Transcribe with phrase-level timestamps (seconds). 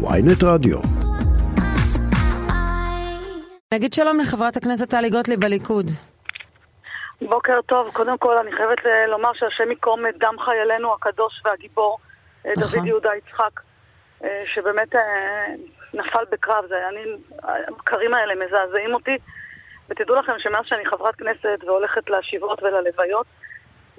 [0.00, 0.78] ויינט רדיו.
[3.74, 5.86] נגיד שלום לחברת הכנסת טלי גוטליב בליכוד.
[7.22, 11.98] בוקר טוב, קודם כל אני חייבת לומר שהשם ייקום את דם חיילינו הקדוש והגיבור,
[12.46, 12.78] אה, נכון.
[12.78, 13.60] דוד יהודה יצחק,
[14.24, 15.46] אה, שבאמת אה,
[15.94, 17.00] נפל בקרב, זה אני,
[17.42, 19.16] הבקרים האלה מזעזעים אותי,
[19.88, 23.26] ותדעו לכם שמאז שאני חברת כנסת והולכת לשבעות וללוויות,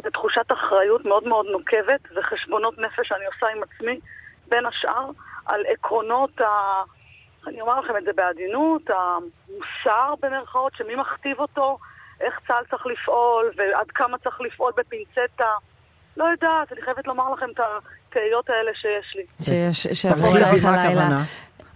[0.04, 4.00] זו תחושת אחריות מאוד מאוד נוקבת וחשבונות נפש שאני עושה עם עצמי,
[4.48, 5.10] בין השאר,
[5.50, 6.46] על עקרונות ה...
[7.48, 11.78] אני אומר לכם את זה בעדינות, המוסר במרכאות, שמי מכתיב אותו,
[12.22, 15.50] איך צה"ל צריך לפעול, ועד כמה צריך לפעול בפינצטה.
[16.18, 19.24] לא יודעת, אני חייבת לומר לכם את התהיות האלה שיש לי.
[19.42, 20.32] שיש- שעברו
[20.64, 21.20] מה הלילה.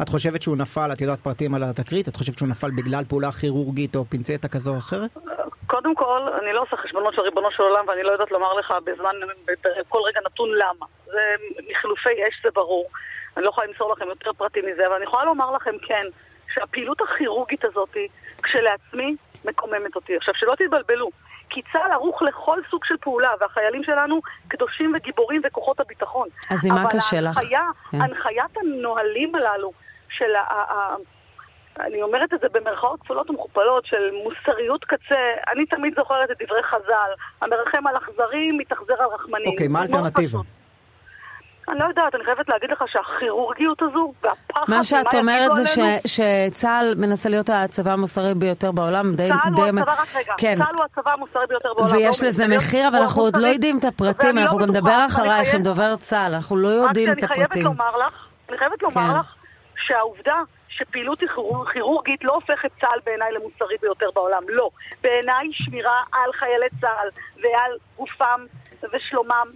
[0.02, 2.08] את חושבת שהוא נפל, את יודעת פרטים על התקרית?
[2.08, 5.18] את חושבת שהוא נפל בגלל פעולה כירורגית או פינצטה כזו או אחרת?
[5.68, 8.74] קודם כל, אני לא עושה חשבונות של ריבונו של עולם, ואני לא יודעת לומר לך
[8.84, 9.16] בזמן,
[9.48, 10.86] בכל רגע נתון למה.
[11.06, 11.20] זה
[11.72, 12.86] מחילופי אש זה ברור.
[13.38, 16.06] אני לא יכולה למסור לכם יותר פרטים מזה, אבל אני יכולה לומר לכם כן,
[16.54, 17.98] שהפעילות הכירורגית הזאת,
[18.44, 20.16] כשלעצמי, מקוממת אותי.
[20.16, 21.10] עכשיו, שלא תתבלבלו,
[21.50, 26.28] כי צה"ל ערוך לכל סוג של פעולה, והחיילים שלנו קדושים וגיבורים וכוחות הביטחון.
[26.50, 27.38] אז עם מה קשה לך?
[27.38, 27.48] אבל
[27.92, 28.02] כן.
[28.02, 29.72] הנחיית הנהלים הללו
[30.10, 30.96] של ה...
[31.80, 35.20] אני אומרת את זה במרכאות כפולות ומכופלות של מוסריות קצה,
[35.54, 39.48] אני תמיד זוכרת את דברי חז"ל, המרחם על אכזרים מתאכזר על רחמנים.
[39.48, 40.40] אוקיי, מה זה מאוד האלטרנטיבה?
[41.70, 44.62] אני לא יודעת, אני חייבת להגיד לך שהכירורגיות הזו והפחד...
[44.68, 45.80] מה שאת אומרת זה ש-
[46.18, 49.30] שצה"ל מנסה להיות הצבא המוסרי ביותר בעולם, די...
[49.30, 51.92] צה"ל הוא די- הצבא, רק רגע, כן, צה"ל הוא הצבא המוסרי ביותר בעולם.
[51.96, 53.48] ויש לא לזה מנסה להיות- מחיר, אבל הוא אנחנו עוד לא.
[53.48, 57.24] יודעים את הפרטים, אנחנו לא גם נדבר אחרייך עם דובר צה"ל, אנחנו לא יודעים את
[57.24, 57.64] הפרטים.
[57.66, 57.92] לומר
[58.50, 59.18] אני חייבת לומר כן.
[59.20, 59.34] לך
[59.88, 60.36] שהעובדה
[60.70, 64.70] שפעילות כירור- כירורגית לא הופכת צה"ל בעיניי למוסרי ביותר בעולם, לא.
[65.04, 67.08] בעיניי שמירה על חיילי צה"ל
[67.44, 68.46] ועל גופם
[68.94, 69.48] ושלומם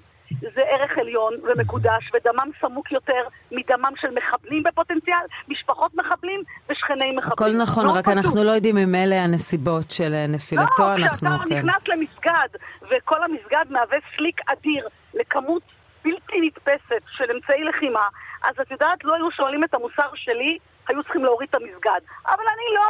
[0.42, 7.32] זה ערך עליון ומקודש, ודמם סמוק יותר מדמם של מחבלים בפוטנציאל, משפחות מחבלים ושכני מחבלים.
[7.32, 8.18] הכל נכון, מאוד רק פשוט.
[8.18, 11.28] אנחנו לא יודעים אם אלה הנסיבות של אה, נפילתו, לא, אנחנו...
[11.30, 11.58] כשאתה כן.
[11.58, 12.60] נכנס למסגד,
[12.92, 18.08] וכל המסגד מהווה סליק אדיר לכמות בלתי נתפסת של אמצעי לחימה,
[18.44, 22.00] אז את יודעת, לא היו שואלים את המוסר שלי, היו צריכים להוריד את המסגד.
[22.26, 22.82] אבל אני לא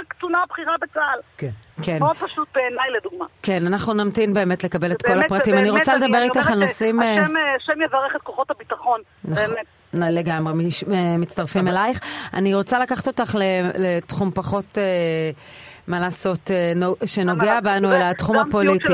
[0.00, 1.20] הקצונה הבכירה בצה"ל.
[1.38, 1.50] כן.
[1.82, 1.98] כן.
[1.98, 3.26] מאוד פשוט בעיניי לדוגמה.
[3.42, 5.54] כן, אנחנו נמתין באמת לקבל את כל באמת, הפרטים.
[5.54, 7.00] אני באמת, רוצה לדבר איתך על נושאים...
[7.00, 9.46] השם, אה, השם יברך את כוחות הביטחון, נכון.
[9.46, 9.66] באמת.
[10.00, 10.52] לגמרי,
[10.92, 12.00] אה, מצטרפים אלייך.
[12.34, 13.36] אני רוצה לקחת אותך
[13.78, 14.82] לתחום פחות, אה,
[15.88, 18.92] מה לעשות, אה, נו- שנוגע בנו, אלא התחום הפוליטי.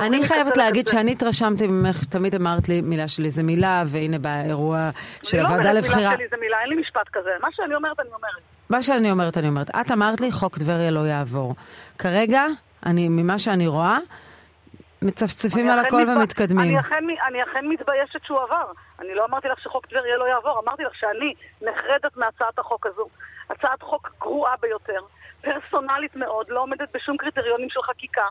[0.00, 0.86] אני חייבת להגיד.
[0.86, 4.90] שאני התרשמתי ממך, תמיד אמרת לי מילה שלי זה מילה, והנה באירוע
[5.22, 5.96] של אני לא הוועדה אומרת לבחירה.
[5.98, 7.30] מילה שלי זה מילה, אין לי משפט כזה.
[7.42, 8.42] מה שאני אומרת, אני אומרת.
[8.70, 9.70] מה שאני אומרת, אני אומרת.
[9.70, 11.54] את אמרת לי, חוק טבריה לא יעבור.
[11.98, 12.44] כרגע,
[12.86, 13.98] אני, ממה שאני רואה,
[15.02, 16.70] מצפצפים על הכל מתב- ומתקדמים.
[16.70, 18.72] אני אכן, אני אכן מתביישת שהוא עבר.
[19.00, 23.08] אני לא אמרתי לך שחוק טבריה לא יעבור, אמרתי לך שאני נחרדת מהצעת החוק הזו.
[23.50, 25.00] הצעת חוק גרועה ביותר,
[25.40, 28.24] פרסונלית מאוד, לא עומדת בשום קריטריונים של חקיקה.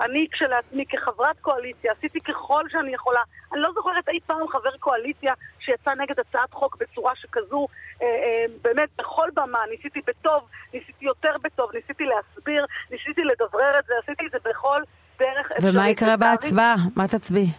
[0.00, 3.20] אני כשלעצמי כחברת קואליציה עשיתי ככל שאני יכולה.
[3.52, 7.66] אני לא זוכרת אי פעם חבר קואליציה שיצא נגד הצעת חוק בצורה שכזו,
[8.02, 13.84] אה, אה, באמת בכל במה, ניסיתי בטוב, ניסיתי יותר בטוב, ניסיתי להסביר, ניסיתי לדברר את
[13.84, 14.82] זה, עשיתי את זה בכל
[15.20, 15.74] דרך אפשרית.
[15.74, 16.74] ומה יקרה בהצבעה?
[16.96, 17.50] מה תצביעי?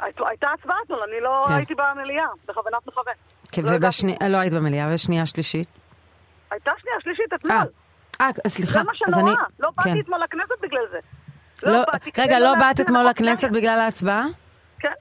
[0.00, 1.54] היית- הייתה הצבעה אתמול, אני לא כן.
[1.54, 3.14] הייתי במליאה, בכוונת מכוון.
[3.52, 3.84] כן, לא ידעתי.
[3.86, 5.68] ובשנייה, לא היית במליאה, ושנייה שלישית?
[6.50, 7.56] הייתה שנייה שלישית אתמול.
[8.20, 8.72] אה, אה, סליחה.
[8.72, 10.00] זה מה אז אני- שנורא, לא באתי כן.
[10.00, 10.98] אתמול לכנסת בגלל זה.
[11.62, 13.50] לא, באתי כדי רגע, לא באת אתמול לכנסת.
[13.50, 14.24] בגלל ההצבעה?
[14.78, 14.92] כן.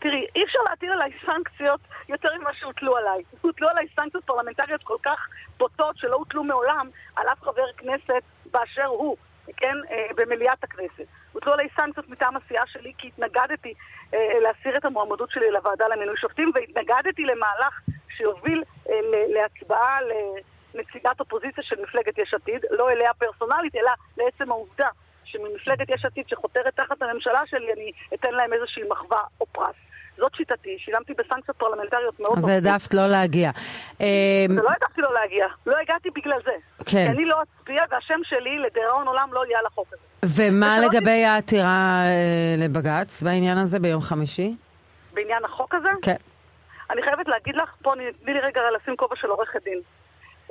[0.00, 3.22] תראי, אי אפשר להטיל עליי סנקציות יותר ממה שהוטלו עליי.
[3.40, 5.26] הוטלו עליי סנקציות פרלמנטריות כל כך
[5.58, 9.16] בוטות שלא הוטלו מעולם על אף חבר כנסת באשר הוא,
[9.56, 11.06] כן, אה, במליאת הכנסת.
[11.32, 13.74] הוטלו עליי סנקציות מטעם הסיעה שלי כי התנגדתי
[14.14, 17.80] אה, להסיר את המועמדות שלי לוועדה למינוי שופטים והתנגדתי למהלך
[18.16, 19.98] שיוביל אה, ל- להצבעה
[20.74, 24.88] לנציגת אופוזיציה של מפלגת יש עתיד, לא אליה פרסונלית, אלא לעצם העובדה
[25.24, 29.74] שממפלגת יש עתיד שחותרת תחת הממשלה שלי, אני אתן להם איזושהי מחווה או פרס.
[30.16, 32.66] זאת שיטתי, שילמתי בסנקציות פרלמנטריות מאוד אז נוקבות.
[32.66, 33.50] העדפת לא להגיע.
[34.00, 36.52] ולא העדפתי לא להגיע, לא הגעתי בגלל זה.
[36.78, 36.84] כן.
[36.84, 40.02] כי אני לא אצביע והשם שלי לדיראון עולם לא יהיה על החוק הזה.
[40.42, 44.56] ומה לגבי העתירה אה, לבג"ץ בעניין הזה ביום חמישי?
[45.14, 46.16] בעניין החוק הזה, כן.
[46.90, 47.92] אני חייבת להגיד לך, פה
[48.22, 49.80] תני לי רגע לשים כובע של עורכת דין.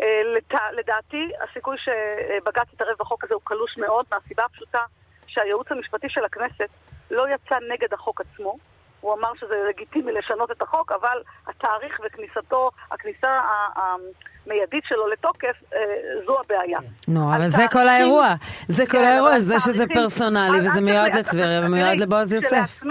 [0.02, 4.80] אה, לת- לדעתי, הסיכוי שבג"ץ יתערב בחוק הזה הוא קלוש מאוד, מהסיבה הפשוטה
[5.28, 6.70] שהייעוץ המשפטי של הכנסת
[7.12, 8.58] לא יצא נגד החוק עצמו.
[9.02, 13.42] הוא אמר שזה לגיטימי לשנות את החוק, אבל התאריך וכניסתו, הכניסה
[13.76, 15.80] המיידית שלו לתוקף, אה,
[16.26, 16.80] זו הבעיה.
[17.08, 18.34] נו, אבל זה כל האירוע.
[18.68, 22.84] זה כל כן, האירוע, זה שזה פרסונלי וזה מיועד לטבריה ומיועד לבועז יוסף.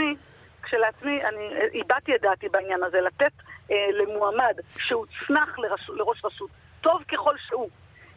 [0.62, 3.32] כשלעצמי, אני הבעתי את דעתי בעניין הזה, לתת
[3.70, 5.58] אה, למועמד שהוצנח
[5.88, 7.68] לראש רשות, טוב ככל שהוא,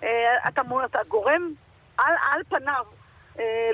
[0.04, 0.07] אה,
[0.48, 1.51] אתה, אתה גורם
[1.98, 2.86] על, על פניו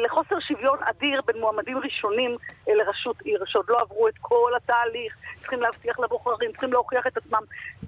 [0.05, 2.37] לחוסר שוויון אדיר בין מועמדים ראשונים
[2.69, 7.17] אה, לראשות עיר, שעוד לא עברו את כל התהליך, צריכים להבטיח לבוחרים, צריכים להוכיח את
[7.17, 7.41] עצמם.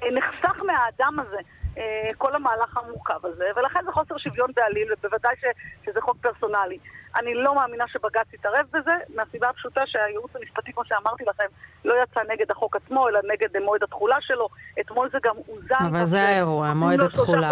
[0.03, 1.37] אה, נחסך מהאדם הזה
[1.77, 5.45] אה, כל המהלך המורכב הזה, ולכן זה חוסר שוויון בעליל, ובוודאי ש,
[5.85, 6.77] שזה חוק פרסונלי.
[7.19, 11.45] אני לא מאמינה שבג"ץ יתערב בזה, מהסיבה הפשוטה שהייעוץ המשפטי, כמו שאמרתי לכם,
[11.85, 14.47] לא יצא נגד החוק עצמו, אלא נגד מועד התחולה שלו.
[14.79, 15.85] אתמול זה גם אוזן.
[15.89, 17.51] אבל זה האירוע, מועד התחולה.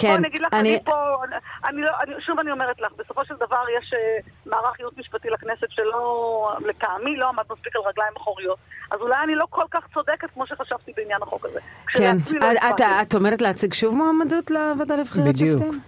[0.00, 1.16] כן, בוא נגיד לך, אני, אני פה,
[1.64, 5.30] אני לא, אני, שוב אני אומרת לך, בסופו של דבר יש uh, מערך ייעוץ משפטי
[5.30, 8.58] לכנסת שלא, לטעמי, לא עמד מספיק על רגליים אחוריות.
[8.90, 11.60] אז אולי אני לא כל כך צודקת כמו שחשבתי בעניין החוק הזה.
[11.88, 15.80] כן, לא את, את, את אומרת להציג שוב מועמדות לוועדה לבחירת שופטים?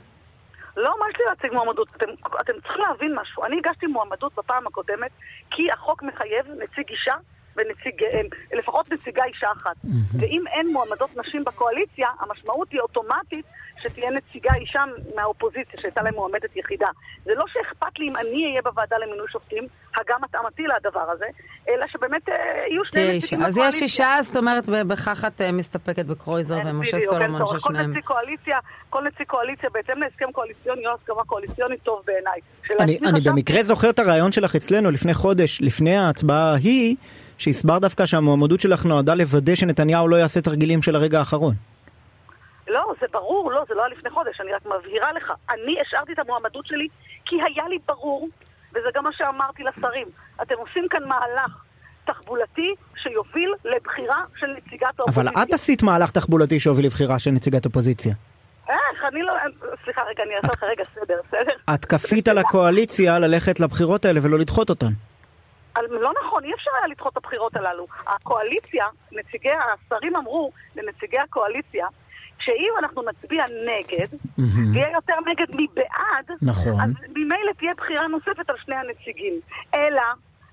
[0.76, 1.88] לא, מה יש לי להציג מועמדות?
[1.96, 2.06] אתם,
[2.40, 3.44] אתם צריכים להבין משהו.
[3.44, 5.10] אני הגשתי מועמדות בפעם הקודמת
[5.50, 7.14] כי החוק מחייב נציג אישה
[7.56, 8.20] ונציג, אה,
[8.58, 9.76] לפחות נציגה אישה אחת.
[9.84, 10.16] Mm-hmm.
[10.20, 13.44] ואם אין מועמדות נשים בקואליציה, המשמעות היא אוטומטית
[13.82, 14.84] שתהיה נציגה אישה
[15.16, 16.86] מהאופוזיציה, שהייתה להם מועמדת יחידה.
[17.24, 19.66] זה לא שאכפת לי אם אני אהיה בוועדה למינוי שופטים,
[19.96, 21.26] הגם התאמתי לדבר הזה,
[21.68, 22.34] אלא שבאמת אה,
[22.70, 23.64] יהיו שני נציגים בקואליציה.
[23.64, 27.84] אז יש אישה, זאת אומרת, בכך את אה, מסתפקת בקרויזר ומשה סולומון ששניהם.
[27.84, 28.58] כל נציג קואליציה,
[28.90, 32.40] כל נציג קואליציה, בהתאם להסכם קואליציוני או הסכמה קואליציונית טוב בעיניי.
[32.80, 36.96] אני, אני במקרה זוכר את הרעיון שלך אצלנו לפני חודש, לפני ההצבעה ההיא,
[37.38, 41.54] שהסבר דווקא שהמועמדות שלך נועדה לוודא שנתניהו לא יעשה תרגילים של הרגע האחרון.
[42.68, 45.32] לא, זה ברור, לא, זה לא היה לפני חודש, אני רק מבהירה לך.
[45.50, 46.88] אני השארתי את המועמדות שלי
[47.24, 48.28] כי היה לי ברור,
[48.70, 50.06] וזה גם מה שאמרתי לשרים,
[50.42, 51.64] אתם עושים כאן מהלך
[52.04, 55.32] תחבולתי שיוביל לבחירה של נציגת האופוזיציה.
[55.32, 58.14] אבל את עשית מהלך תחבולתי שהוביל לבחירה של נציגת אופוזיציה.
[58.68, 59.04] איך?
[59.12, 59.32] אני לא...
[59.84, 61.74] סליחה, רגע, אני אעשה לך רגע סדר, בסדר?
[61.74, 64.92] את כפית על הקואליציה ללכת לבחירות האלה ולא לדחות אותן.
[65.90, 67.86] לא נכון, אי אפשר היה לדחות את הבחירות הללו.
[68.06, 71.86] הקואליציה, נציגי השרים אמרו לנציגי הקואליציה,
[72.38, 74.18] שאם אנחנו נצביע נגד,
[74.74, 76.80] ויהיה יותר נגד מבעד, נכון.
[76.80, 79.40] אז ממילא תהיה בחירה נוספת על שני הנציגים.
[79.74, 80.02] אלא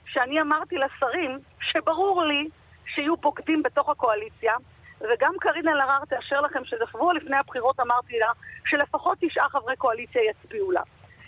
[0.05, 2.47] שאני אמרתי לשרים שברור לי
[2.95, 4.53] שיהיו בוגדים בתוך הקואליציה,
[5.01, 8.31] וגם קארין אלהרר תאשר לכם ששבוע לפני הבחירות אמרתי לה
[8.65, 10.81] שלפחות תשעה חברי קואליציה יצביעו לה.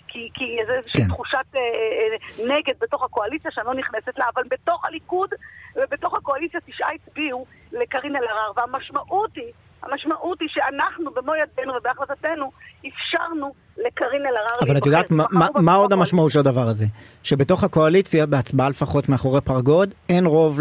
[0.08, 1.08] כי, כי איזו כן.
[1.08, 5.30] תחושת אה, אה, נגד בתוך הקואליציה שאני לא נכנסת לה, אבל בתוך הליכוד
[5.76, 9.52] ובתוך הקואליציה תשעה הצביעו לקארין אלהרר, והמשמעות היא
[9.84, 12.52] המשמעות היא שאנחנו במו ידינו ובהחלטתנו
[12.88, 16.86] אפשרנו לקארין אלהרר אבל את יודעת מה, מה, מה עוד המשמעות של הדבר הזה?
[17.24, 20.60] שבתוך הקואליציה, בהצבעה לפחות מאחורי פרגוד, אין רוב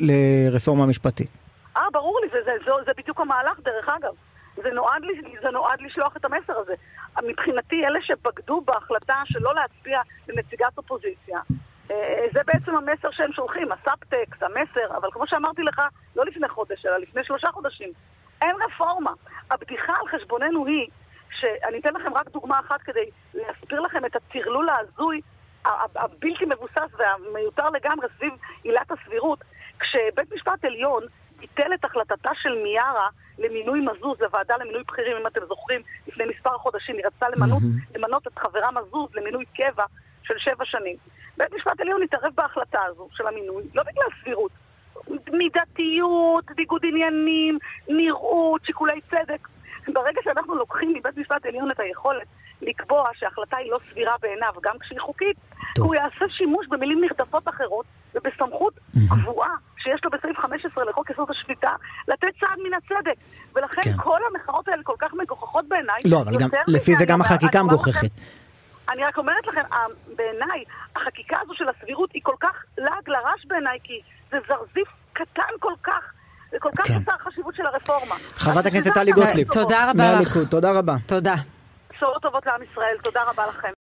[0.00, 1.28] לרפורמה משפטית.
[1.76, 4.14] אה, ברור לי, זה, זה, זה, זה בדיוק המהלך דרך אגב.
[4.62, 5.02] זה נועד,
[5.42, 6.74] זה נועד לשלוח את המסר הזה.
[7.22, 11.40] מבחינתי, אלה שבגדו בהחלטה שלא להצביע לנציגת אופוזיציה,
[11.90, 15.82] אה, זה בעצם המסר שהם שולחים, הסאבטקסט, המסר, אבל כמו שאמרתי לך,
[16.16, 17.90] לא לפני חודש, אלא לפני שלושה חודשים,
[18.42, 19.12] אין רפורמה.
[19.50, 20.88] הבדיחה על חשבוננו היא,
[21.30, 25.20] שאני אתן לכם רק דוגמה אחת כדי להסביר לכם את הטרלול ההזוי,
[25.96, 28.32] הבלתי מבוסס והמיותר לגמרי סביב
[28.62, 29.38] עילת הסבירות,
[29.78, 31.02] כשבית משפט עליון
[31.56, 33.08] ביטל את החלטתה של מיארה
[33.38, 37.98] למינוי מזוז, לוועדה למינוי בכירים, אם אתם זוכרים, לפני מספר חודשים, היא רצתה למנות, mm-hmm.
[37.98, 39.84] למנות את חברה מזוז למינוי קבע
[40.22, 40.96] של שבע שנים.
[41.36, 44.52] בית משפט עליון התערב בהחלטה הזו של המינוי, לא בגלל סבירות,
[45.32, 49.48] מידתיות, ניגוד עניינים, נראות, שיקולי צדק.
[49.94, 52.26] ברגע שאנחנו לוקחים מבית משפט עליון את היכולת
[52.62, 55.36] לקבוע שההחלטה היא לא סבירה בעיניו, גם כשהיא חוקית,
[55.74, 55.86] טוב.
[55.86, 59.00] הוא יעשה שימוש במילים נרדפות אחרות ובסמכות mm-hmm.
[59.10, 59.54] קבועה
[59.86, 61.70] שיש לו בסעיף 15 לחוק יסוד השפיטה,
[62.08, 63.18] לתת צעד מן הצדק.
[63.54, 63.92] ולכן כן.
[63.96, 65.96] כל המחאות האלה כל כך מגוחכות בעיניי.
[66.04, 68.10] לא, אבל גם, לפי זה גם החקיקה מגוחכת.
[68.88, 69.60] אני רק אומרת לכם,
[70.16, 70.64] בעיניי,
[70.96, 74.00] החקיקה הזו של הסבירות היא כל כך לעג לרש בעיניי, כי
[74.30, 76.12] זה זרזיף קטן כל כך.
[76.50, 76.94] זה כל כך כן.
[76.94, 78.14] חסר חשיבות של הרפורמה.
[78.34, 79.52] חברת הכנסת טלי גוטליב.
[79.52, 80.38] תודה רבה לך.
[80.50, 80.94] תודה רבה.
[81.06, 81.34] תודה.
[81.90, 83.72] בשורות טובות לעם ישראל, תודה רבה לכם.